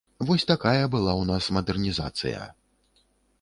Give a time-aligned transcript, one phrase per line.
[0.27, 2.41] Вось такая была ў нас мадэрнізацыя.